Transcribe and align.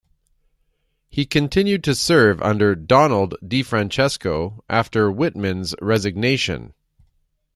He 1.09 1.27
continued 1.27 1.83
to 1.83 1.93
serve 1.93 2.41
under 2.41 2.73
Donald 2.73 3.35
DiFrancesco 3.43 4.57
after 4.67 5.11
Whitman's 5.11 5.75
resignation. 5.79 6.73